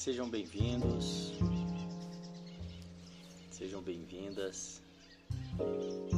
Sejam 0.00 0.30
bem-vindos, 0.30 1.34
sejam 3.50 3.82
bem-vindas 3.82 4.82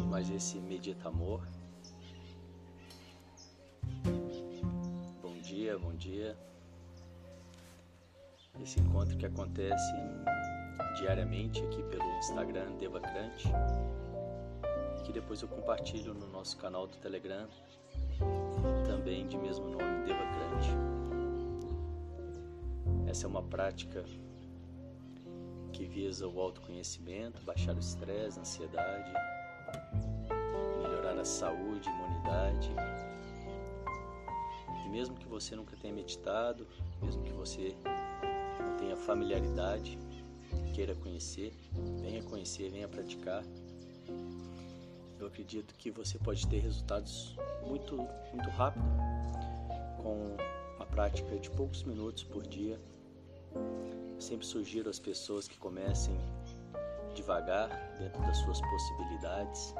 mais 0.08 0.30
esse 0.30 0.60
Medita 0.60 1.08
Amor. 1.08 1.42
Bom 5.20 5.36
dia, 5.42 5.76
bom 5.80 5.92
dia. 5.96 6.38
Esse 8.62 8.78
encontro 8.78 9.18
que 9.18 9.26
acontece 9.26 9.92
diariamente 10.98 11.60
aqui 11.64 11.82
pelo 11.82 12.08
Instagram 12.18 12.76
Devacrante, 12.76 13.48
que 15.04 15.12
depois 15.12 15.42
eu 15.42 15.48
compartilho 15.48 16.14
no 16.14 16.28
nosso 16.28 16.56
canal 16.56 16.86
do 16.86 16.96
Telegram, 16.98 17.48
também 18.86 19.26
de 19.26 19.36
mesmo 19.36 19.70
nome 19.70 20.06
Devacrante. 20.06 20.91
Essa 23.12 23.26
é 23.26 23.28
uma 23.28 23.42
prática 23.42 24.06
que 25.70 25.84
visa 25.84 26.26
o 26.26 26.40
autoconhecimento, 26.40 27.44
baixar 27.44 27.76
o 27.76 27.78
estresse, 27.78 28.38
a 28.38 28.40
ansiedade, 28.40 29.12
melhorar 30.78 31.18
a 31.18 31.24
saúde, 31.26 31.90
imunidade. 31.90 32.70
E 34.86 34.88
mesmo 34.88 35.14
que 35.16 35.28
você 35.28 35.54
nunca 35.54 35.76
tenha 35.76 35.92
meditado, 35.92 36.66
mesmo 37.02 37.22
que 37.22 37.34
você 37.34 37.76
não 38.58 38.78
tenha 38.78 38.96
familiaridade, 38.96 39.98
queira 40.74 40.94
conhecer, 40.94 41.54
venha 42.00 42.22
conhecer, 42.22 42.70
venha 42.70 42.88
praticar. 42.88 43.44
Eu 45.20 45.26
acredito 45.26 45.74
que 45.74 45.90
você 45.90 46.18
pode 46.18 46.48
ter 46.48 46.60
resultados 46.60 47.36
muito, 47.66 47.94
muito 48.32 48.48
rápido 48.48 48.86
com 50.02 50.34
uma 50.76 50.86
prática 50.86 51.38
de 51.38 51.50
poucos 51.50 51.82
minutos 51.82 52.24
por 52.24 52.46
dia. 52.46 52.80
Sempre 54.18 54.46
sugiro 54.46 54.88
às 54.88 54.98
pessoas 54.98 55.48
que 55.48 55.58
comecem 55.58 56.16
devagar 57.14 57.68
dentro 57.98 58.20
das 58.22 58.38
suas 58.38 58.60
possibilidades, 58.60 59.74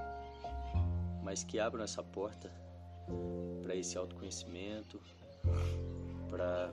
mas 1.22 1.44
que 1.44 1.58
abram 1.58 1.84
essa 1.84 2.02
porta 2.02 2.50
para 3.62 3.74
esse 3.74 3.96
autoconhecimento, 3.96 5.00
para 6.28 6.72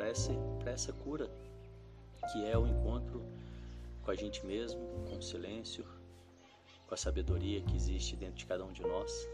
essa, 0.00 0.32
essa 0.66 0.92
cura 0.92 1.30
que 2.32 2.44
é 2.44 2.56
o 2.56 2.66
encontro 2.66 3.22
com 4.02 4.10
a 4.10 4.14
gente 4.14 4.44
mesmo, 4.44 4.80
com 5.08 5.16
o 5.16 5.22
silêncio, 5.22 5.84
com 6.86 6.94
a 6.94 6.96
sabedoria 6.96 7.62
que 7.62 7.76
existe 7.76 8.16
dentro 8.16 8.36
de 8.36 8.46
cada 8.46 8.64
um 8.64 8.72
de 8.72 8.82
nós. 8.82 9.28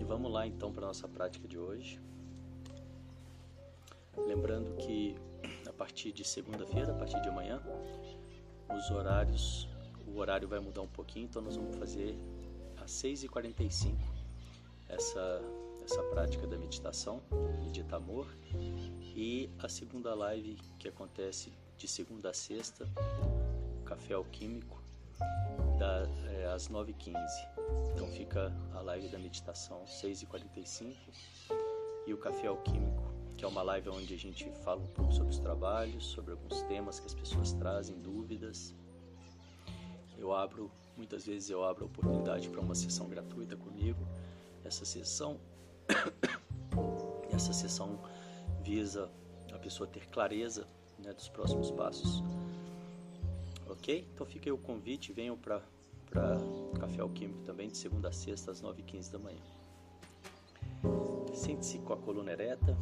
E 0.00 0.04
vamos 0.04 0.32
lá 0.32 0.46
então 0.46 0.72
para 0.72 0.84
a 0.84 0.88
nossa 0.88 1.08
prática 1.08 1.48
de 1.48 1.58
hoje. 1.58 2.00
Lembrando 4.26 4.76
que 4.76 5.16
a 5.66 5.72
partir 5.72 6.12
de 6.12 6.24
segunda-feira, 6.24 6.92
a 6.92 6.94
partir 6.94 7.20
de 7.20 7.28
amanhã, 7.28 7.62
os 8.76 8.90
horários, 8.90 9.68
o 10.06 10.18
horário 10.18 10.48
vai 10.48 10.60
mudar 10.60 10.82
um 10.82 10.88
pouquinho, 10.88 11.26
então 11.26 11.42
nós 11.42 11.56
vamos 11.56 11.76
fazer 11.76 12.16
às 12.76 12.90
6h45 12.92 13.96
essa, 14.88 15.42
essa 15.84 16.02
prática 16.04 16.46
da 16.46 16.56
meditação, 16.56 17.22
medita 17.62 17.96
amor, 17.96 18.26
e 19.16 19.50
a 19.58 19.68
segunda 19.68 20.14
live 20.14 20.56
que 20.78 20.88
acontece 20.88 21.52
de 21.76 21.88
segunda 21.88 22.30
a 22.30 22.34
sexta, 22.34 22.88
Café 23.84 24.14
Alquímico, 24.14 24.82
da, 25.78 26.08
é, 26.30 26.46
às 26.46 26.68
9h15. 26.68 27.14
Então 27.92 28.08
fica 28.08 28.52
a 28.72 28.80
live 28.80 29.08
da 29.08 29.18
meditação 29.18 29.84
6h45 29.84 30.94
e 32.06 32.12
o 32.12 32.18
Café 32.18 32.48
Alquímico, 32.48 33.13
que 33.44 33.46
é 33.46 33.50
uma 33.50 33.62
live 33.62 33.90
onde 33.90 34.14
a 34.14 34.16
gente 34.16 34.50
fala 34.64 34.80
um 34.80 34.86
pouco 34.86 35.12
sobre 35.12 35.28
os 35.28 35.38
trabalhos, 35.38 36.06
sobre 36.06 36.32
alguns 36.32 36.62
temas 36.62 36.98
que 36.98 37.04
as 37.04 37.12
pessoas 37.12 37.52
trazem, 37.52 37.94
dúvidas. 38.00 38.74
Eu 40.16 40.34
abro, 40.34 40.70
muitas 40.96 41.26
vezes 41.26 41.50
eu 41.50 41.62
abro 41.62 41.84
a 41.84 41.86
oportunidade 41.86 42.48
para 42.48 42.62
uma 42.62 42.74
sessão 42.74 43.06
gratuita 43.06 43.54
comigo. 43.54 44.00
Essa 44.64 44.86
sessão, 44.86 45.38
essa 47.30 47.52
sessão 47.52 48.00
visa 48.62 49.10
a 49.52 49.58
pessoa 49.58 49.86
ter 49.86 50.08
clareza 50.08 50.66
né, 50.98 51.12
dos 51.12 51.28
próximos 51.28 51.70
passos. 51.70 52.22
Ok? 53.68 54.08
Então 54.14 54.24
fica 54.24 54.48
aí 54.48 54.52
o 54.52 54.58
convite, 54.58 55.12
venham 55.12 55.36
para 55.36 55.60
Café 56.80 57.02
Alquímico 57.02 57.42
também, 57.42 57.68
de 57.68 57.76
segunda 57.76 58.08
a 58.08 58.12
sexta, 58.12 58.52
às 58.52 58.62
9h15 58.62 59.12
da 59.12 59.18
manhã. 59.18 59.42
Sente-se 61.34 61.78
com 61.80 61.92
a 61.92 61.96
coluna 61.98 62.32
ereta, 62.32 62.74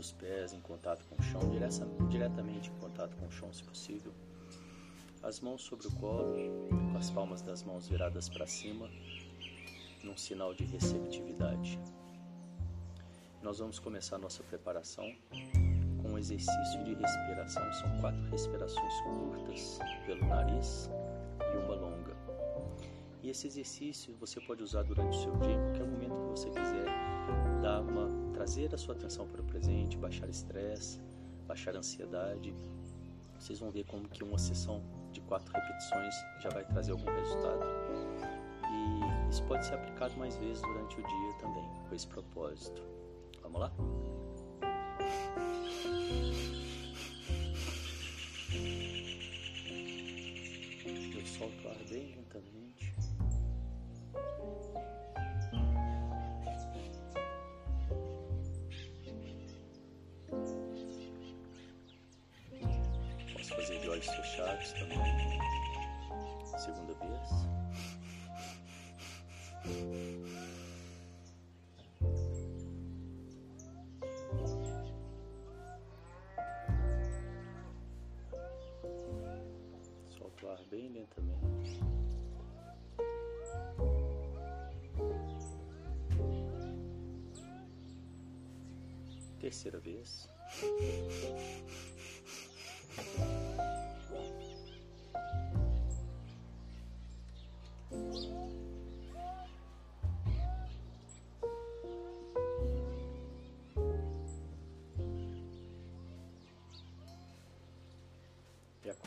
os 0.00 0.12
pés 0.12 0.54
em 0.54 0.60
contato 0.60 1.04
com 1.04 1.14
o 1.14 1.22
chão, 1.22 1.40
diretamente 2.08 2.70
em 2.70 2.74
contato 2.80 3.14
com 3.16 3.26
o 3.26 3.30
chão, 3.30 3.52
se 3.52 3.62
possível. 3.62 4.12
As 5.22 5.40
mãos 5.40 5.62
sobre 5.62 5.86
o 5.86 5.92
colo, 5.92 6.34
com 6.70 6.96
as 6.96 7.10
palmas 7.10 7.42
das 7.42 7.62
mãos 7.62 7.86
viradas 7.86 8.28
para 8.28 8.46
cima, 8.46 8.88
num 10.02 10.16
sinal 10.16 10.54
de 10.54 10.64
receptividade. 10.64 11.78
Nós 13.42 13.58
vamos 13.58 13.78
começar 13.78 14.16
nossa 14.18 14.42
preparação 14.42 15.14
com 16.02 16.12
um 16.12 16.18
exercício 16.18 16.82
de 16.84 16.94
respiração. 16.94 17.72
São 17.74 18.00
quatro 18.00 18.22
respirações 18.30 19.00
curtas 19.02 19.78
pelo 20.06 20.26
nariz 20.26 20.88
e 21.40 21.56
uma 21.58 21.74
longa. 21.74 22.16
E 23.22 23.28
esse 23.28 23.46
exercício 23.46 24.16
você 24.16 24.40
pode 24.40 24.62
usar 24.62 24.82
durante 24.82 25.18
o 25.18 25.22
seu 25.22 25.36
dia, 25.38 25.52
em 25.52 25.60
qualquer 25.60 25.84
momento 25.84 26.14
que 26.22 26.30
você 26.30 26.48
quiser, 26.48 27.09
dar 27.60 27.80
uma, 27.80 28.32
trazer 28.32 28.74
a 28.74 28.78
sua 28.78 28.94
atenção 28.94 29.26
para 29.26 29.40
o 29.40 29.44
presente, 29.44 29.96
baixar 29.96 30.28
estresse, 30.28 31.00
baixar 31.46 31.74
ansiedade. 31.76 32.54
Vocês 33.38 33.58
vão 33.58 33.70
ver 33.70 33.84
como 33.84 34.08
que 34.08 34.22
uma 34.22 34.38
sessão 34.38 34.82
de 35.12 35.20
quatro 35.22 35.52
repetições 35.52 36.14
já 36.40 36.50
vai 36.50 36.64
trazer 36.64 36.92
algum 36.92 37.10
resultado. 37.10 37.64
E 38.70 39.30
isso 39.30 39.42
pode 39.44 39.64
ser 39.64 39.74
aplicado 39.74 40.16
mais 40.16 40.36
vezes 40.36 40.62
durante 40.62 41.00
o 41.00 41.02
dia 41.02 41.32
também, 41.40 41.64
com 41.88 41.94
esse 41.94 42.06
propósito. 42.06 42.82
Vamos 43.42 43.60
lá? 43.60 43.72
Eu 51.14 51.26
solto 51.26 51.66
o 51.66 51.70
ar 51.70 51.76
bem 51.88 52.14
lentamente. 52.14 52.94
Fazer 63.56 63.80
de 63.80 63.88
olhos 63.88 64.06
fechados 64.06 64.72
também. 64.72 64.98
Segunda 66.56 66.94
vez. 66.94 67.30
Solta 80.16 80.46
o 80.46 80.50
ar 80.50 80.64
bem 80.70 80.88
lentamente. 80.88 81.80
Terceira 89.40 89.80
vez. 89.80 90.28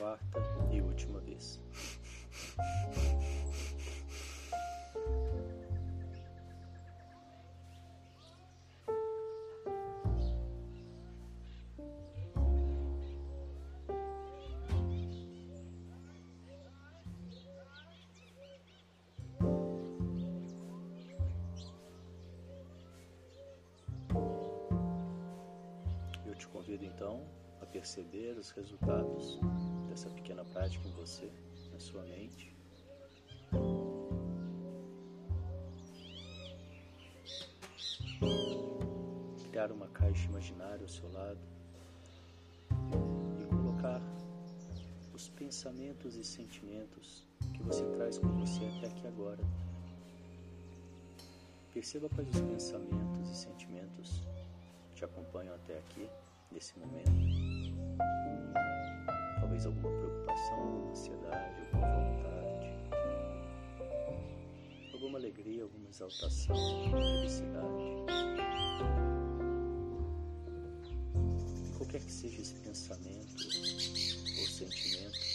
Quarta 0.04 0.42
e 0.70 0.82
última 0.82 1.18
vez. 1.22 1.62
Eu 26.26 26.36
te 26.36 26.46
convido 26.50 26.84
então 26.84 27.26
a 27.62 27.66
perceber 27.66 28.38
os 28.38 28.52
resultados 28.52 29.40
dessa 29.94 30.10
pequena 30.10 30.44
prática 30.44 30.88
em 30.88 30.92
você, 30.94 31.30
na 31.72 31.80
sua 31.80 32.02
mente. 32.02 32.52
Criar 39.38 39.50
criar 39.50 39.72
uma 39.72 39.88
caixa 39.90 40.28
imaginária 40.28 40.82
ao 40.82 40.88
seu 40.88 41.12
lado 41.12 41.40
e 43.40 43.46
colocar 43.46 44.02
os 45.14 45.30
pensamentos 45.30 46.16
e 46.16 46.24
sentimentos 46.24 47.28
que 47.54 47.62
você 47.62 47.86
traz 47.92 48.18
com 48.18 48.30
você 48.40 48.66
até 48.78 48.88
aqui 48.88 49.06
agora. 49.06 49.44
Perceba 51.72 52.10
quais 52.10 52.28
os 52.30 52.42
pensamentos 52.42 53.30
e 53.30 53.36
sentimentos 53.36 54.24
te 54.96 55.06
acompanham 55.06 55.54
até 55.54 55.78
aqui, 55.78 56.10
nesse 56.52 56.80
momento. 56.80 57.12
Talvez 59.54 59.68
alguma 59.68 59.92
preocupação, 59.92 60.56
alguma 60.56 60.90
ansiedade, 60.90 61.62
alguma 61.74 61.88
vontade, 61.94 62.66
alguma 64.94 65.18
alegria, 65.20 65.62
alguma 65.62 65.90
exaltação, 65.90 66.56
alguma 66.56 66.98
felicidade. 66.98 67.84
Qualquer 71.78 72.02
que 72.02 72.12
seja 72.12 72.42
esse 72.42 72.56
pensamento 72.56 73.36
ou 74.40 74.48
sentimento, 74.48 75.33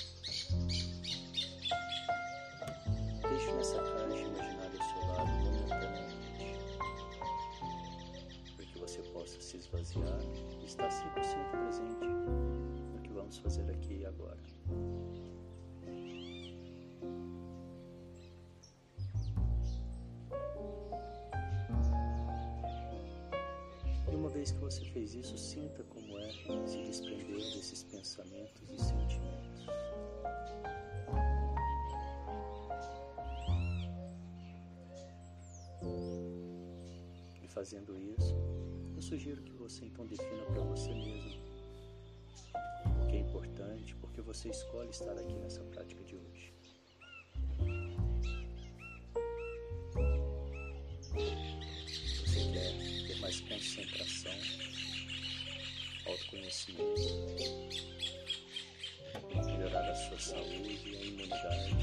vez 24.49 24.53
que 24.53 24.59
você 24.59 24.85
fez 24.93 25.15
isso, 25.15 25.37
sinta 25.37 25.83
como 25.85 26.19
é 26.19 26.31
se 26.67 26.83
desprender 26.83 27.37
desses 27.37 27.83
pensamentos 27.85 28.71
e 28.71 28.79
sentimentos. 28.79 29.67
E 37.43 37.49
fazendo 37.49 37.99
isso, 37.99 38.35
eu 38.95 39.03
sugiro 39.03 39.43
que 39.43 39.53
você 39.53 39.85
então 39.85 40.06
defina 40.06 40.45
para 40.47 40.62
você 40.62 40.95
mesmo 40.95 41.43
o 43.03 43.06
que 43.06 43.17
é 43.17 43.21
importante, 43.21 43.95
porque 43.97 44.21
você 44.23 44.49
escolhe 44.49 44.91
estar 44.91 45.12
aqui 45.12 45.35
nessa 45.35 45.62
prática 45.65 46.03
de 46.05 46.17
hoje. 46.17 46.57
Concentração, 53.78 54.32
autoconhecimento, 56.06 57.00
melhorar 59.46 59.88
a 59.88 59.94
sua 59.94 60.19
saúde 60.19 60.80
e 60.84 60.96
a 60.96 61.04
imunidade. 61.04 61.76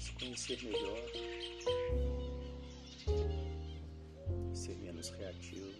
Se 0.00 0.12
conhecer 0.12 0.62
melhor, 0.62 1.02
ser 4.54 4.76
menos 4.76 5.08
reativo, 5.10 5.72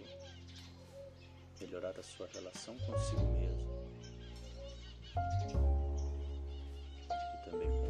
melhorar 1.61 1.99
a 1.99 2.03
sua 2.03 2.29
relação 2.33 2.77
consigo 2.79 3.27
mesmo 3.39 3.83
e 7.35 7.51
também 7.51 7.82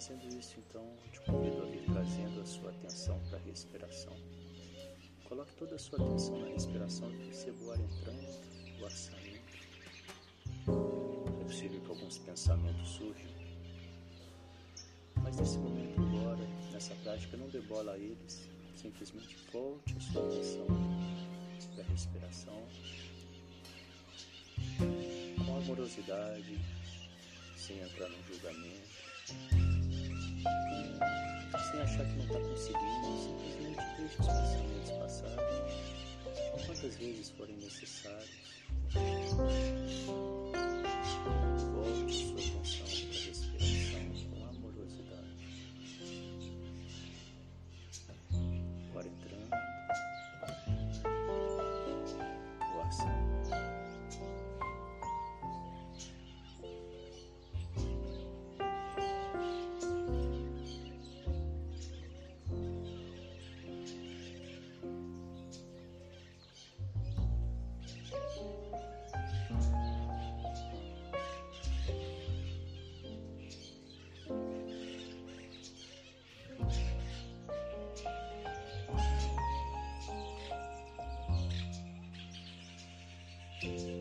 Fazendo 0.00 0.34
isso, 0.34 0.58
então, 0.58 0.96
te 1.12 1.20
convido 1.20 1.62
a 1.62 1.92
trazendo 1.92 2.40
a 2.40 2.46
sua 2.46 2.70
atenção 2.70 3.20
para 3.28 3.36
a 3.36 3.42
respiração. 3.42 4.16
Coloque 5.24 5.54
toda 5.56 5.74
a 5.74 5.78
sua 5.78 6.02
atenção 6.02 6.40
na 6.40 6.48
respiração 6.48 7.12
e 7.12 7.18
perceba 7.18 7.62
o 7.62 7.70
ar 7.70 7.78
entrando, 7.78 8.80
o 8.80 8.86
ar 8.86 8.90
saindo. 8.92 9.42
É 11.38 11.44
possível 11.44 11.82
que 11.82 11.90
alguns 11.90 12.16
pensamentos 12.16 12.88
surjam, 12.88 13.30
mas 15.16 15.36
nesse 15.36 15.58
momento 15.58 16.00
agora, 16.00 16.46
nessa 16.72 16.94
prática, 17.02 17.36
não 17.36 17.50
dê 17.50 17.60
bola 17.60 17.92
a 17.92 17.98
eles, 17.98 18.48
simplesmente 18.74 19.36
volte 19.52 19.94
a 19.98 20.00
sua 20.00 20.26
atenção 20.26 20.66
para 21.74 21.84
a 21.84 21.86
respiração 21.88 22.66
com 25.44 25.56
amorosidade, 25.58 26.58
sem 27.54 27.78
entrar 27.80 28.08
no 28.08 28.22
julgamento 28.24 29.10
sem 31.70 31.80
achar 31.82 32.04
que 32.06 32.16
não 32.16 32.24
está 32.24 32.40
conseguindo, 32.40 33.06
simplesmente 33.22 33.80
deixe 33.96 34.20
os 34.20 34.26
pensamentos 34.26 34.90
passarem 34.98 35.60
quantas 36.66 36.96
vezes 36.96 37.30
forem 37.30 37.56
necessários. 37.56 38.30
Toda 83.60 83.92
a 83.92 83.99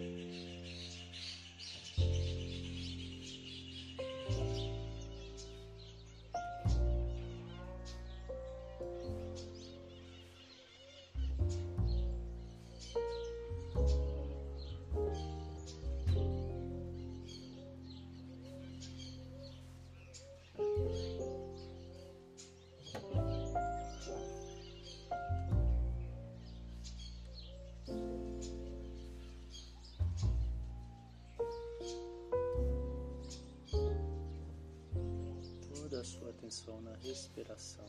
atenção 36.50 36.82
na 36.82 36.96
respiração. 36.96 37.86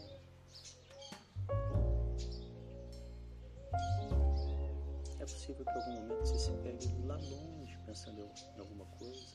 É 5.19 5.25
possível 5.25 5.65
que 5.65 5.71
em 5.71 5.75
algum 5.75 5.93
momento 5.93 6.27
você 6.27 6.39
se 6.39 6.51
pegue 6.59 7.07
lá 7.07 7.17
longe 7.17 7.79
pensando 7.87 8.21
em 8.21 8.61
alguma 8.61 8.85
coisa, 8.85 9.35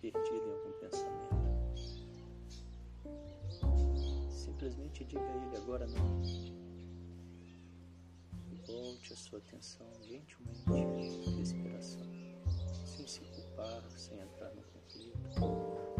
perdido 0.00 0.48
em 0.48 0.52
algum 0.52 0.72
pensamento. 0.80 1.36
Simplesmente 4.30 5.04
diga 5.04 5.20
a 5.20 5.46
ele 5.46 5.56
agora 5.58 5.86
não. 5.86 6.22
Volte 8.66 9.12
a 9.12 9.16
sua 9.16 9.38
atenção 9.38 9.86
gentilmente 10.02 10.70
à 10.70 11.36
respiração, 11.36 12.06
sem 12.86 13.06
se 13.06 13.20
culpar, 13.20 13.82
sem 13.98 14.18
entrar 14.18 14.50
no 14.54 14.62
conflito. 14.62 15.91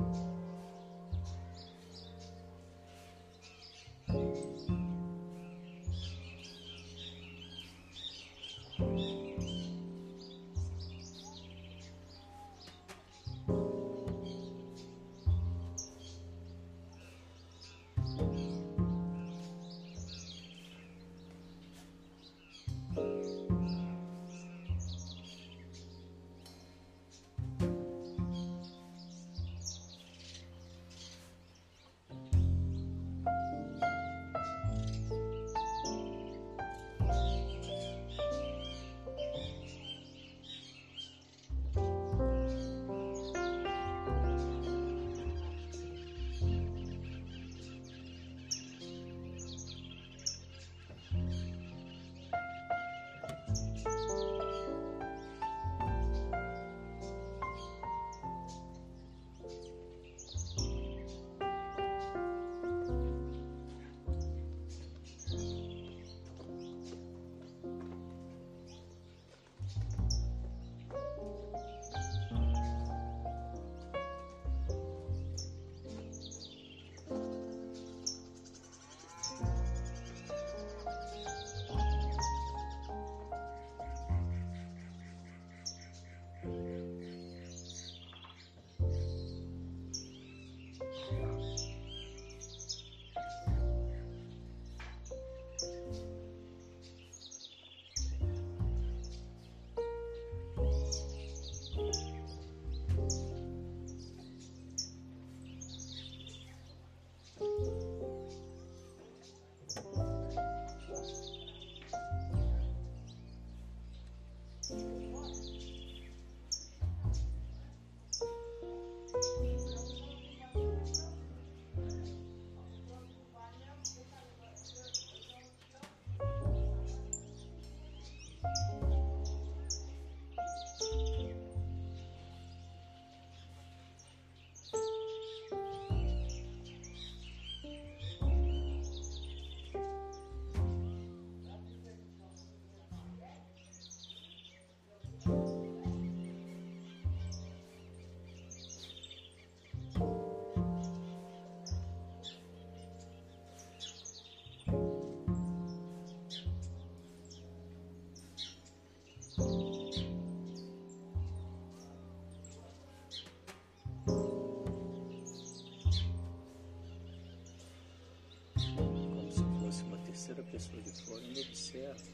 terceira 170.34 170.42
pessoa 170.50 170.82
de 170.82 171.04
fora, 171.04 171.20
me 171.20 171.40
observa. 171.40 172.11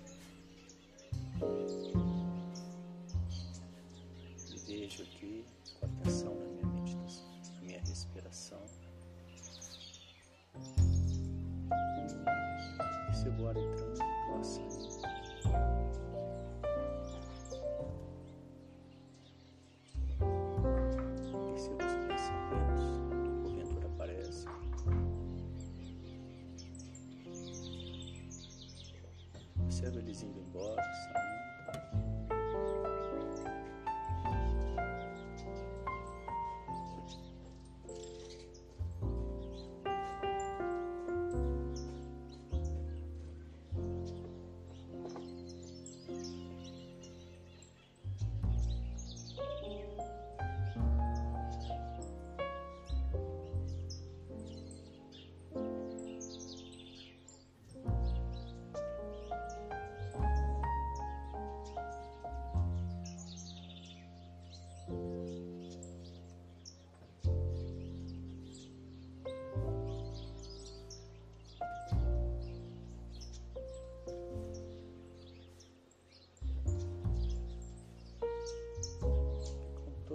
Eles 30.08 30.22
indo 30.22 30.40
embora, 30.40 30.82
saindo. 30.82 31.27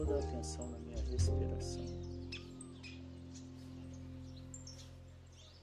Toda 0.05 0.15
a 0.15 0.19
atenção 0.19 0.67
na 0.69 0.77
minha 0.79 1.01
respiração. 1.03 1.86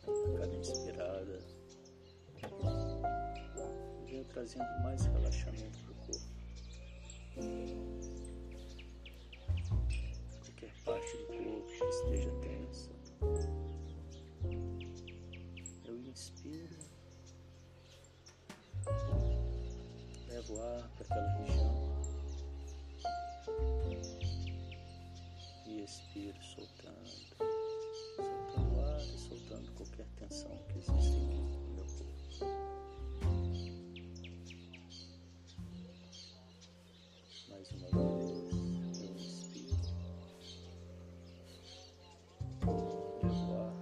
A 0.07 0.39
cada 0.39 0.57
inspirada, 0.57 1.45
venho 4.07 4.25
trazendo 4.25 4.83
mais 4.83 5.05
relaxamento 5.05 5.79
para 5.81 5.93
o 5.93 5.97
corpo. 6.07 6.25
Qualquer 10.43 10.73
parte 10.87 11.17
do 11.19 11.27
corpo 11.27 11.67
que 11.67 11.85
esteja 11.85 12.31
tensa, 12.41 12.91
eu 15.85 16.01
inspiro, 16.01 16.79
levo 20.29 20.63
ar 20.63 20.91
para 20.97 21.05
aquela 21.05 21.31
região. 21.45 21.60
Mais 37.61 37.73
uma 37.73 37.89
vez, 37.91 38.31
eu 39.03 39.15
inspiro, 39.17 39.77
levo 43.23 43.53
ar 43.53 43.75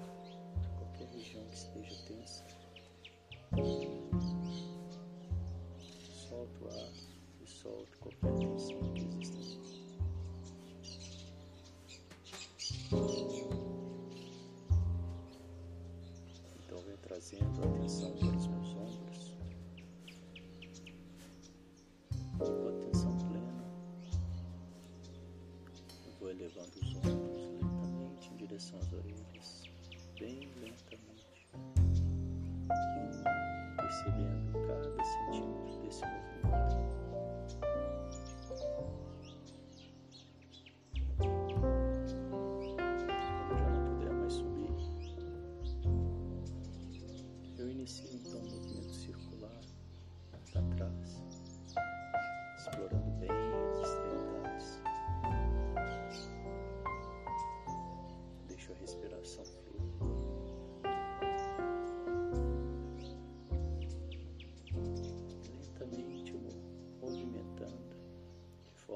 para 0.52 0.68
qualquer 0.78 1.06
região 1.14 1.44
que 1.44 1.54
esteja 1.54 1.94
tensa, 2.08 2.44
solto 6.28 6.64
o 6.64 6.68
ar 6.70 6.92
e 7.40 7.46
solto 7.46 7.98
qualquer 8.00 8.34
tensão 8.40 8.80
que 8.94 9.02
existe. 9.22 9.68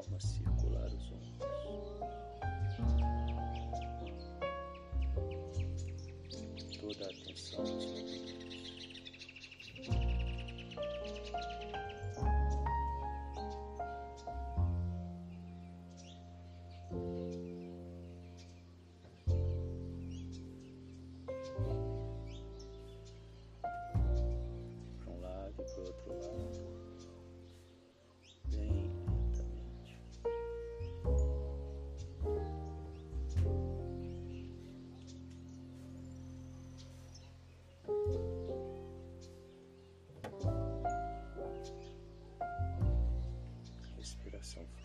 Forma 0.03 0.21
circular 0.21 0.87
os 0.87 1.13
ombros. 1.13 1.39
Toda 6.81 7.05
a 7.05 7.11
atenção 7.11 7.65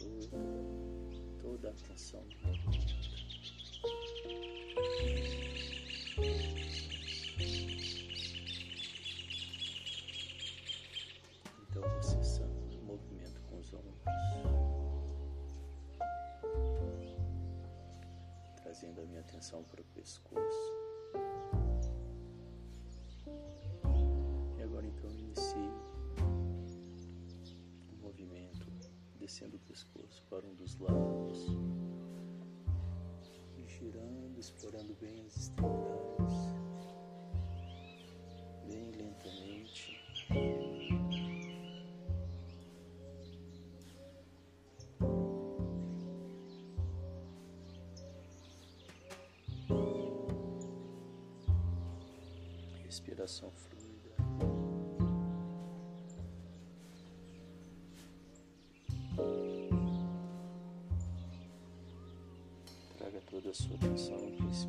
Fluida, 0.08 1.38
toda 1.42 1.70
a 1.70 1.72
atenção 1.72 2.24
no 2.24 2.50
movimento. 2.50 3.10
Então 11.70 11.82
vou 11.82 12.02
cessando 12.02 12.78
o 12.80 12.86
movimento 12.86 13.42
com 13.44 13.60
os 13.60 13.74
ombros, 13.74 14.02
trazendo 18.64 19.02
a 19.02 19.06
minha 19.06 19.22
atenção 19.22 19.64
para 19.64 19.82
o 19.82 19.86
pescoço. 19.86 20.77
Descendo 29.28 29.58
o 29.58 29.60
pescoço 29.60 30.24
para 30.30 30.46
um 30.48 30.56
dos 30.56 30.78
lados 30.78 31.48
girando, 33.68 34.40
explorando 34.40 34.96
bem 35.02 35.22
as 35.26 35.36
extremidades, 35.36 36.56
bem 38.66 38.90
lentamente. 38.92 40.02
Respiração 52.86 53.52
fluida. 53.52 53.77
Toda 63.48 63.52
a 63.52 63.54
sua 63.54 63.76
atenção 63.76 64.18
para 64.18 64.50
esse 64.50 64.68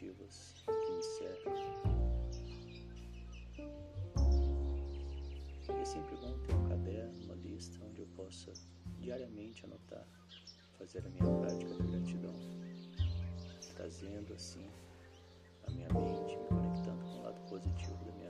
Que 0.00 0.06
me 0.06 1.02
servem. 1.02 1.52
E 5.68 5.72
é 5.72 5.84
sempre 5.84 6.16
bom 6.16 6.38
ter 6.38 6.54
um 6.54 6.68
caderno, 6.70 7.24
uma 7.24 7.34
lista 7.34 7.84
onde 7.84 8.00
eu 8.00 8.06
possa 8.16 8.50
diariamente 8.98 9.62
anotar, 9.66 10.08
fazer 10.78 11.04
a 11.06 11.10
minha 11.10 11.40
prática 11.40 11.74
da 11.74 11.84
gratidão, 11.84 12.34
trazendo 13.74 14.32
assim 14.32 14.66
a 15.66 15.70
minha 15.70 15.88
mente, 15.92 16.34
me 16.34 16.48
conectando 16.48 17.04
com 17.04 17.18
o 17.18 17.22
lado 17.22 17.40
positivo 17.50 18.02
da 18.06 18.12
minha 18.12 18.29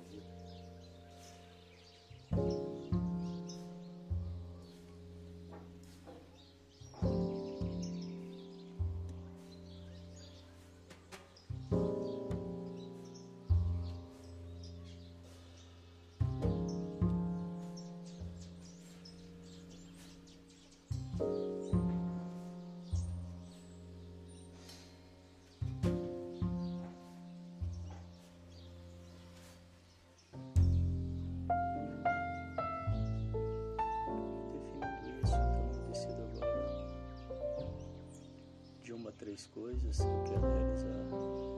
três 39.21 39.47
coisas 39.49 39.99
que 39.99 40.03
eu 40.03 40.25
quero 40.25 40.41
realizar 40.41 40.97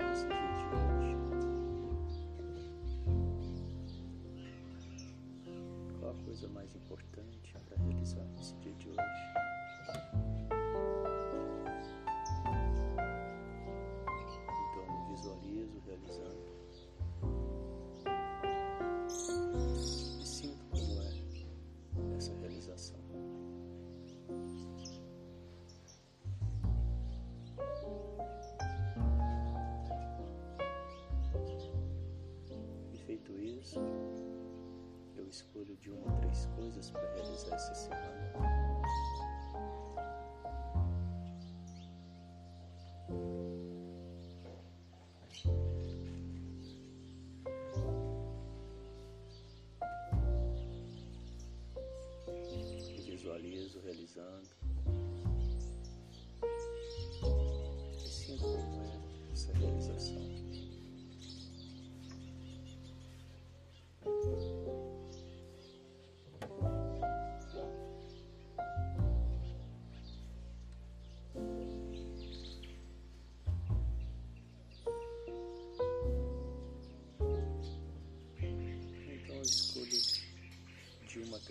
nesse 0.00 0.26
dia 0.26 0.50
de 0.58 0.64
hoje. 0.74 1.16
Qual 6.00 6.10
a 6.10 6.14
coisa 6.24 6.48
mais 6.48 6.74
importante 6.74 7.54
para 7.68 7.76
realizar 7.84 8.24
nesse 8.36 8.56
dia 8.56 8.74
de 8.74 8.88
hoje? 8.88 9.51
Escolho 35.32 35.74
de 35.78 35.90
uma 35.90 36.12
ou 36.12 36.18
três 36.18 36.46
coisas 36.56 36.90
para 36.90 37.00
realizar 37.14 37.54
essa 37.54 37.74
semana. 37.74 38.51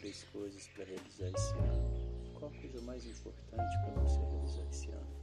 Três 0.01 0.23
coisas 0.23 0.67
para 0.69 0.83
realizar 0.83 1.29
esse 1.29 1.53
ano. 1.53 2.33
Qual 2.33 2.51
a 2.51 2.59
coisa 2.59 2.81
mais 2.81 3.05
importante 3.05 3.77
para 3.85 4.01
você 4.01 4.19
realizar 4.19 4.67
esse 4.71 4.89
ano? 4.89 5.21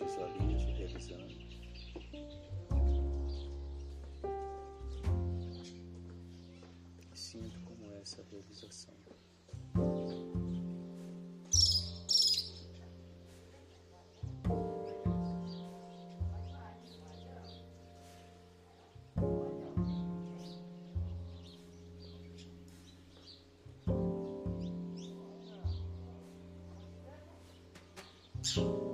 Visualizo 0.00 0.72
realizando. 0.72 1.34
Sinto 7.14 7.60
como 7.60 7.92
é 7.92 8.00
essa 8.00 8.22
realização. 8.30 8.94
isso. 28.56 28.86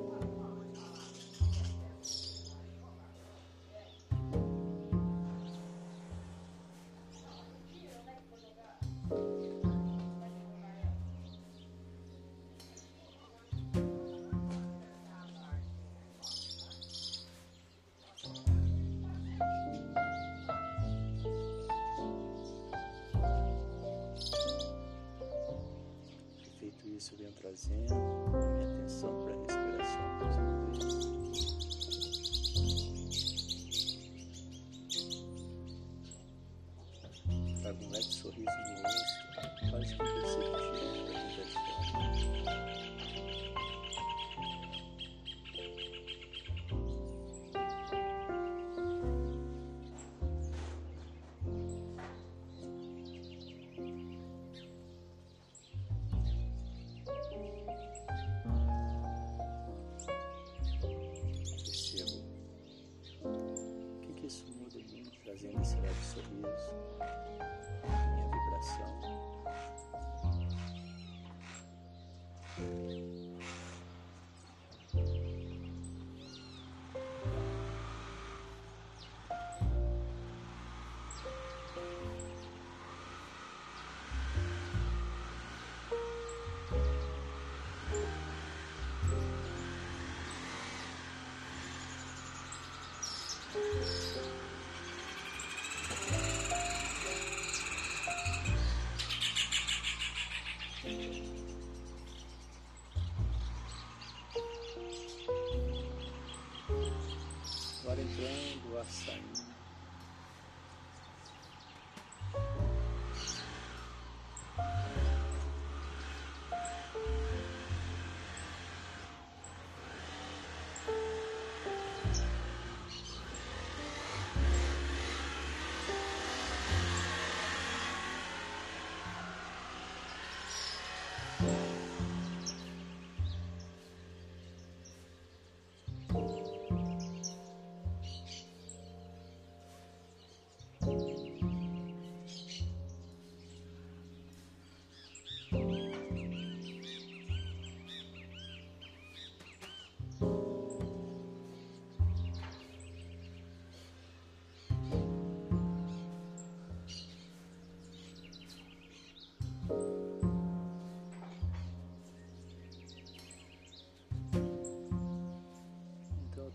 isso 27.02 27.16
vem 27.16 27.32
trazendo. 27.32 28.11
com 37.74 37.84
um 37.86 37.90
leve 37.90 38.04
sorriso 38.04 38.44
no 38.44 38.82
rosto. 38.82 39.21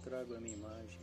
trago 0.07 0.35
a 0.35 0.39
minha 0.39 0.55
imagem. 0.55 0.96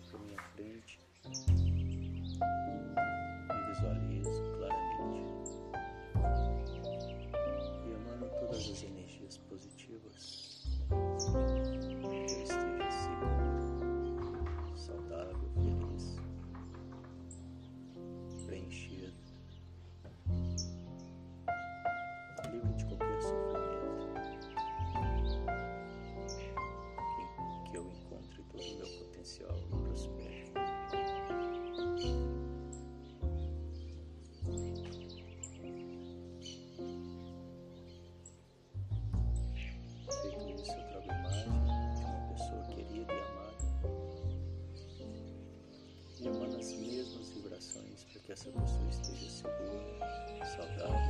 que 48.25 48.33
essa 48.33 48.51
pessoa 48.51 48.89
esteja 48.89 49.31
segura, 49.31 50.47
saudável. 50.57 51.04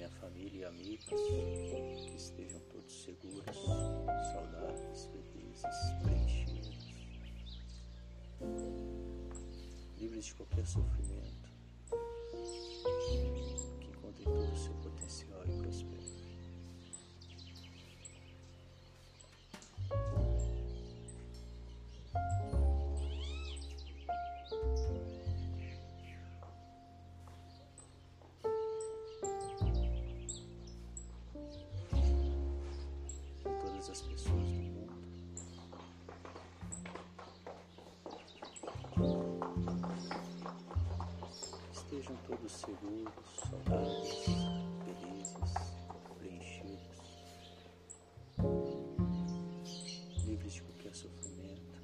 minha 0.00 0.10
família 0.12 0.60
e 0.60 0.64
amigos, 0.64 1.20
que 2.08 2.16
estejam 2.16 2.58
todos 2.72 3.04
seguros, 3.04 3.54
saudáveis, 4.32 5.10
felizes, 5.12 5.76
preenchidos, 6.02 6.94
livres 9.98 10.24
de 10.24 10.34
qualquer 10.36 10.66
sofrimento. 10.66 10.99
Sejam 42.10 42.16
todos 42.26 42.52
seguros, 42.52 43.14
saudáveis, 43.48 44.24
felizes, 44.84 45.52
preenchidos, 46.18 46.98
livres 50.26 50.54
de 50.54 50.62
qualquer 50.62 50.94
sofrimento, 50.94 51.78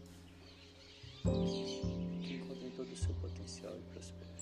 que 1.23 2.35
encontrem 2.35 2.71
todo 2.73 2.91
o 2.93 2.97
seu 2.97 3.15
potencial 3.15 3.73
e 3.77 3.83
prosperidade. 3.93 4.36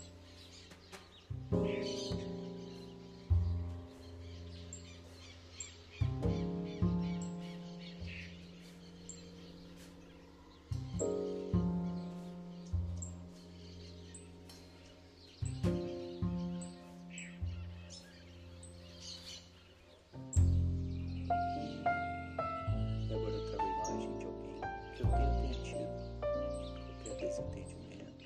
desentendimento, 27.34 28.24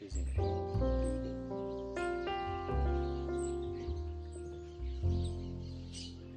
desencontro. 0.00 0.86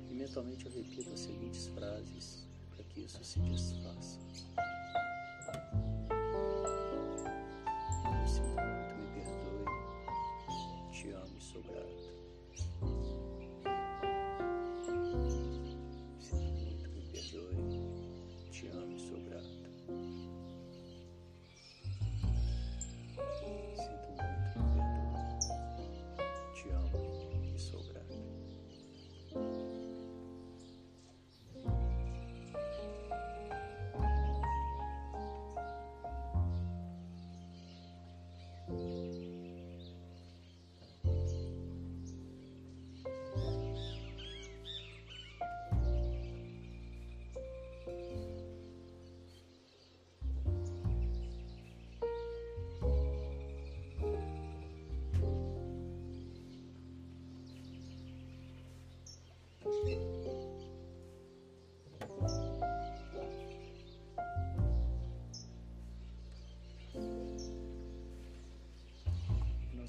E 0.09 0.13
mentalmente 0.13 0.65
eu 0.65 0.71
repito 0.73 1.13
as 1.13 1.19
seguintes 1.21 1.67
frases 1.67 2.45
para 2.75 2.83
que 2.83 3.01
isso 3.01 3.23
se 3.23 3.39
desfaça. 3.39 4.19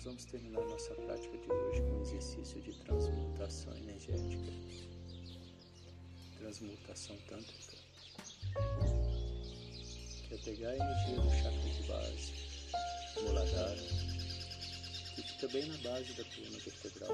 Vamos 0.07 0.25
terminar 0.27 0.65
nossa 0.65 0.95
prática 0.95 1.37
de 1.37 1.51
hoje 1.51 1.83
com 1.83 1.97
um 1.97 2.03
exercício 2.03 2.63
de 2.63 2.73
transmutação 2.75 3.77
energética, 3.77 4.53
transmutação 6.39 7.17
tântrica, 7.29 7.77
que 10.29 10.35
é 10.35 10.39
pegar 10.39 10.69
a 10.69 10.77
energia 10.77 11.17
do 11.17 11.31
chakra 11.31 11.71
de 11.71 11.83
base, 11.89 12.33
Muladhara, 13.21 13.83
que 15.17 15.23
fica 15.23 15.49
bem 15.49 15.67
na 15.67 15.77
base 15.79 16.13
da 16.15 16.25
coluna 16.25 16.59
vertebral. 16.61 17.13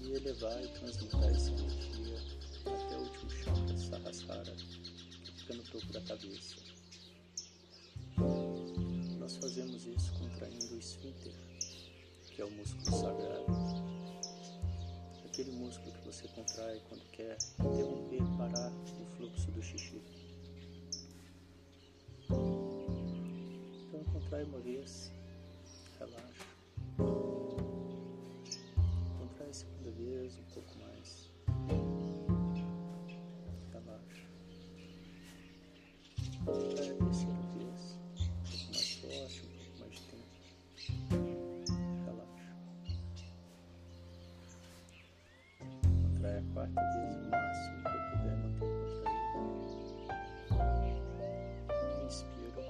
E 0.00 0.12
elevar 0.12 0.62
e 0.62 0.68
transmutar 0.68 1.24
essa 1.24 1.50
energia 1.50 2.18
até 2.60 2.96
o 2.96 3.00
último 3.00 3.30
chakra, 3.30 3.78
Sahasrara, 3.78 4.54
que 5.24 5.32
fica 5.40 5.54
no 5.54 5.62
topo 5.64 5.92
da 5.92 6.00
cabeça. 6.02 6.61
Isso 9.86 10.12
contraindo 10.14 10.74
o 10.74 10.78
esfíncter, 10.78 11.32
que 12.30 12.40
é 12.40 12.44
o 12.44 12.50
músculo 12.50 12.92
sagrado. 12.96 13.46
Aquele 15.24 15.50
músculo 15.52 15.92
que 15.92 16.06
você 16.06 16.28
contrai 16.28 16.80
quando 16.88 17.02
quer 17.10 17.38
interromper, 17.58 18.22
parar 18.38 18.70
o 18.70 19.16
fluxo 19.16 19.50
do 19.50 19.62
xixi. 19.62 20.00
Então 23.88 24.04
contrai 24.12 24.44
uma 24.44 24.60
vez, 24.60 25.10
relaxa. 25.98 26.52
vez, 29.92 30.38
um 30.38 30.54
pouco 30.54 30.78
mais. 30.78 30.91
Contrai 46.52 46.66
a 46.66 46.72
quarta 46.72 46.82
vez 46.98 47.16
o 47.16 47.30
máximo 47.30 47.82
que 47.82 47.88
eu 47.88 48.02
puder 48.10 48.36
manter 48.36 48.70
contraído. 50.48 51.02
Inspira. 52.04 52.62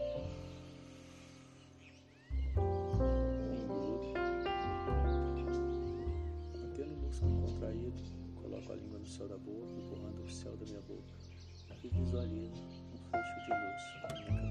Coloco 8.36 8.72
a 8.72 8.76
língua 8.76 8.98
no 8.98 9.06
céu 9.06 9.28
da 9.28 9.36
boca, 9.36 9.72
empurrando 9.76 10.22
o 10.24 10.30
céu 10.30 10.56
da 10.56 10.64
minha 10.64 10.80
boca. 10.82 11.02
E 11.82 11.88
visualizo 11.88 12.62
um 12.92 12.98
feixe 13.10 13.40
de 13.40 13.50
luz 13.50 14.41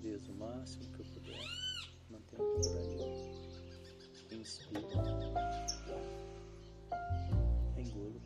vez 0.00 0.28
o 0.28 0.32
máximo 0.34 0.84
que 0.92 1.00
eu 1.00 1.06
puder, 1.06 1.40
mantendo 2.10 2.44
contraído. 2.54 3.04
Inspiro. 4.32 4.88
Engulo. 7.76 8.20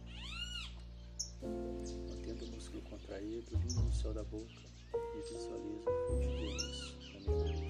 Mantendo 1.42 2.44
o 2.44 2.48
músculo 2.48 2.82
contraído, 2.82 3.58
língua 3.58 3.82
no 3.82 3.92
céu 3.92 4.14
da 4.14 4.24
boca 4.24 4.62
e 4.94 5.32
visualizo 5.32 5.84
o 5.88 6.06
feixe 6.06 6.36
de 6.36 6.46
luz 6.46 6.96
na 7.12 7.32
minha 7.32 7.63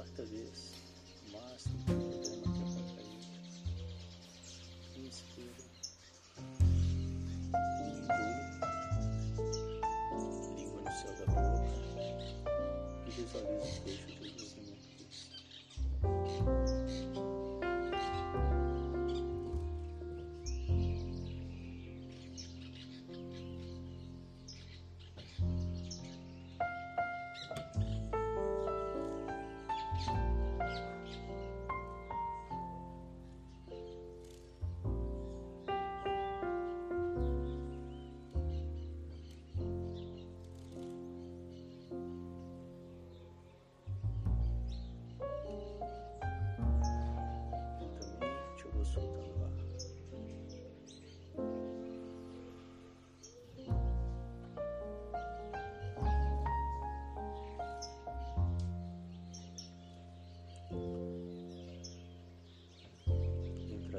quarta 0.00 0.24
vez, 0.24 0.72
mas 1.30 2.29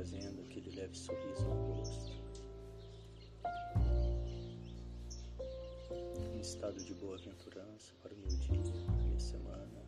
trazendo 0.02 0.42
aquele 0.42 0.76
leve 0.76 0.98
sorriso 0.98 1.44
no 1.44 1.74
rosto. 1.74 2.12
Um 6.34 6.40
estado 6.42 6.84
de 6.84 6.94
boa-aventurança 6.96 7.94
para 8.02 8.12
o 8.12 8.18
meu 8.18 8.30
dia, 8.30 8.60
a 8.88 9.04
minha 9.04 9.20
semana. 9.20 9.86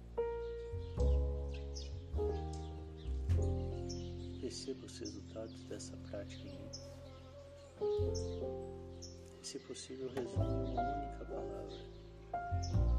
Perceba 4.40 4.86
os 4.86 5.00
resultados 5.00 5.64
dessa 5.64 5.98
prática 5.98 6.48
em 6.48 6.60
mim. 6.60 6.72
E, 9.42 9.48
se 9.48 9.58
possível, 9.60 10.10
resume 10.10 10.46
uma 10.46 10.96
única 10.96 11.26
palavra 11.26 12.93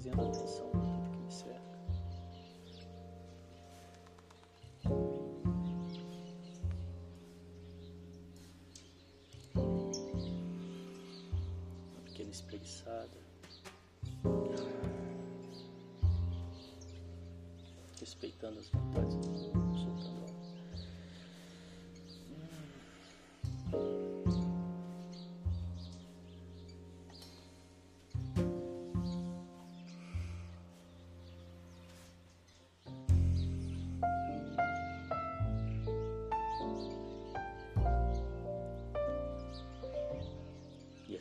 trazendo 0.00 0.22
atenção 0.22 0.70
para 0.70 0.80
tudo 0.80 1.10
que 1.10 1.18
me 1.18 1.30
cerca. 1.30 1.78
Uma 11.92 12.02
pequena 12.04 12.30
espreguiçada. 12.30 13.20
respeitando 18.00 18.58
as 18.58 18.68
vontades 18.70 19.09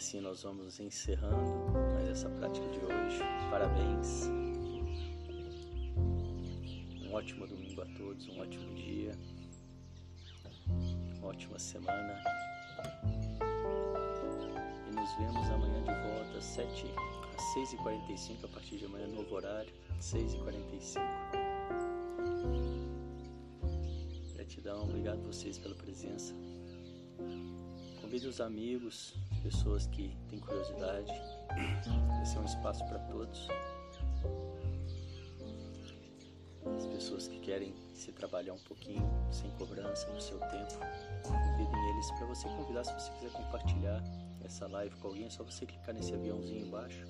assim 0.10 0.22
nós 0.22 0.42
vamos 0.42 0.80
encerrando 0.80 1.72
mais 1.94 2.10
essa 2.10 2.28
prática 2.32 2.66
de 2.70 2.80
hoje. 2.80 3.20
Parabéns 3.52 4.28
ótimo 7.12 7.46
domingo 7.46 7.82
a 7.82 7.86
todos, 7.86 8.28
um 8.28 8.40
ótimo 8.40 8.74
dia, 8.74 9.12
uma 11.18 11.28
ótima 11.28 11.60
semana. 11.60 12.24
E 14.88 14.96
nos 14.96 15.14
vemos 15.14 15.48
amanhã 15.52 15.80
de 15.84 15.94
volta 15.94 16.38
às 16.40 16.44
7 16.44 16.86
às 17.36 17.44
6h45, 17.56 18.46
a 18.46 18.48
partir 18.48 18.78
de 18.78 18.86
amanhã, 18.86 19.08
novo 19.08 19.36
horário, 19.36 19.72
6h45. 20.00 21.02
Gratidão, 24.34 24.84
obrigado 24.86 25.20
a 25.20 25.28
vocês 25.28 25.60
pela 25.60 25.76
presença. 25.76 26.34
Convide 28.02 28.28
os 28.28 28.42
amigos, 28.42 29.14
pessoas 29.40 29.88
que 29.88 30.16
têm 30.30 30.40
curiosidade. 30.40 31.12
Esse 32.22 32.38
é 32.38 32.40
um 32.40 32.46
espaço 32.46 32.86
para 32.86 33.00
todos. 33.00 33.48
pessoas 37.00 37.30
que 37.30 37.40
querem 37.40 37.74
se 37.94 38.12
trabalhar 38.12 38.54
um 38.54 38.60
pouquinho 38.60 39.10
sem 39.32 39.50
cobrança 39.52 40.12
no 40.14 40.20
seu 40.20 40.38
tempo, 40.38 40.80
convidem 41.24 41.90
eles 41.92 42.12
para 42.12 42.28
você 42.28 42.48
convidar 42.50 42.84
se 42.84 42.94
você 42.94 43.10
quiser 43.14 43.32
compartilhar 43.32 44.04
essa 44.44 44.68
live 44.68 44.96
com 44.98 45.08
alguém, 45.08 45.26
é 45.26 45.30
só 45.30 45.44
você 45.44 45.66
clicar 45.66 45.96
nesse 45.96 46.14
aviãozinho 46.14 46.68
embaixo, 46.68 47.08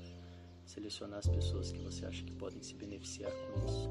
selecionar 0.64 1.20
as 1.20 1.28
pessoas 1.28 1.72
que 1.72 1.80
você 1.80 2.06
acha 2.06 2.24
que 2.24 2.32
podem 2.34 2.62
se 2.62 2.76
beneficiar 2.76 3.32
com 3.32 3.66
isso. 3.66 3.90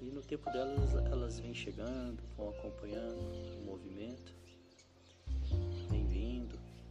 E 0.00 0.10
no 0.10 0.22
tempo 0.22 0.50
delas, 0.50 0.92
elas 1.06 1.38
vêm 1.38 1.54
chegando, 1.54 2.22
vão 2.36 2.50
acompanhando 2.50 3.16
o 3.60 3.64
movimento, 3.64 4.34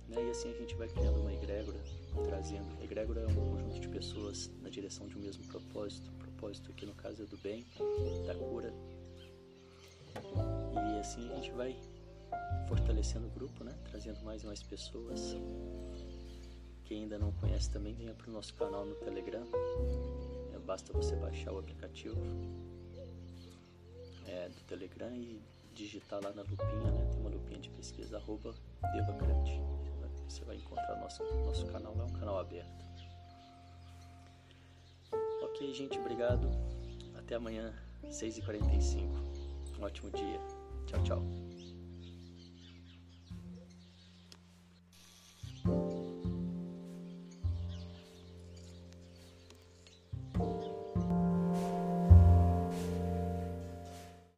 né? 0.07 0.23
e 0.23 0.29
assim 0.29 0.51
a 0.51 0.57
gente 0.57 0.75
vai 0.75 0.87
criando 0.87 1.19
uma 1.21 1.33
egrégora, 1.33 1.79
trazendo. 2.25 2.83
Egrégora 2.83 3.21
é 3.21 3.27
um 3.27 3.35
conjunto 3.35 3.79
de 3.79 3.87
pessoas 3.87 4.49
na 4.61 4.69
direção 4.69 5.07
de 5.07 5.17
um 5.17 5.21
mesmo 5.21 5.43
propósito, 5.45 6.11
propósito 6.13 6.71
aqui 6.71 6.85
no 6.85 6.93
caso 6.93 7.23
é 7.23 7.25
do 7.25 7.37
bem, 7.37 7.65
da 8.25 8.35
cura. 8.35 8.73
E 10.95 10.99
assim 10.99 11.31
a 11.31 11.35
gente 11.35 11.51
vai 11.51 11.75
fortalecendo 12.67 13.27
o 13.27 13.29
grupo, 13.31 13.63
né? 13.63 13.73
Trazendo 13.89 14.21
mais 14.23 14.43
e 14.43 14.45
mais 14.45 14.61
pessoas. 14.61 15.35
Quem 16.85 17.03
ainda 17.03 17.17
não 17.17 17.31
conhece 17.33 17.69
também, 17.69 17.93
venha 17.93 18.13
para 18.13 18.29
o 18.29 18.33
nosso 18.33 18.53
canal 18.55 18.85
no 18.85 18.95
Telegram. 18.95 19.45
É, 20.53 20.59
basta 20.59 20.91
você 20.93 21.15
baixar 21.15 21.53
o 21.53 21.59
aplicativo 21.59 22.17
é, 24.27 24.49
do 24.49 24.61
Telegram 24.67 25.15
e 25.15 25.41
digitar 25.73 26.21
lá 26.21 26.31
na 26.33 26.41
lupinha, 26.41 26.91
né? 26.91 27.07
Tem 27.11 27.19
uma 27.19 27.29
lupinha 27.29 27.59
de 27.59 27.69
pesquisa, 27.69 28.17
arroba 28.17 28.53
Devacrante. 28.93 29.59
Você 30.33 30.43
vai 30.45 30.55
encontrar 30.55 30.95
nosso, 30.95 31.23
nosso 31.45 31.63
canal 31.67 31.95
é 31.95 32.03
um 32.03 32.13
canal 32.13 32.39
aberto. 32.39 32.83
Ok, 35.43 35.71
gente, 35.75 35.99
obrigado. 35.99 36.49
Até 37.15 37.35
amanhã, 37.35 37.71
6h45. 38.05 39.03
Um 39.77 39.83
ótimo 39.83 40.09
dia. 40.09 40.39
Tchau, 40.87 41.03
tchau. 41.03 41.52